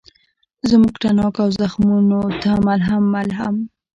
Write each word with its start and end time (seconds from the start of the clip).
زموږ 0.69 0.93
تڼاکو 1.01 1.39
او 1.45 1.49
زخمونوته 1.61 2.51
ملهم، 2.65 3.03
ملهم 3.15 3.55